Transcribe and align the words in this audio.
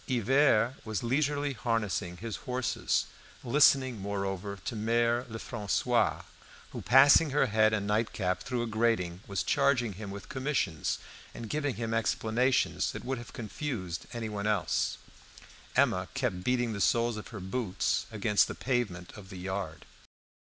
Hivert 0.09 0.83
was 0.83 1.03
leisurely 1.03 1.53
harnessing 1.53 2.17
his 2.17 2.37
horses, 2.49 3.05
listening, 3.43 3.99
moreover, 3.99 4.57
to 4.65 4.75
Mere 4.75 5.27
Lefrancois, 5.29 6.23
who, 6.71 6.81
passing 6.81 7.29
her 7.29 7.45
head 7.45 7.71
and 7.71 7.85
nightcap 7.85 8.41
through 8.41 8.63
a 8.63 8.65
grating, 8.65 9.21
was 9.27 9.43
charging 9.43 9.93
him 9.93 10.09
with 10.09 10.27
commissions 10.27 10.97
and 11.35 11.47
giving 11.51 11.75
him 11.75 11.93
explanations 11.93 12.93
that 12.93 13.05
would 13.05 13.19
have 13.19 13.31
confused 13.33 14.07
anyone 14.11 14.47
else. 14.47 14.97
Emma 15.75 16.07
kept 16.15 16.43
beating 16.43 16.73
the 16.73 16.81
soles 16.81 17.15
of 17.15 17.27
her 17.27 17.39
boots 17.39 18.07
against 18.11 18.47
the 18.47 18.55
pavement 18.55 19.11
of 19.15 19.29
the 19.29 19.37
yard. 19.37 19.85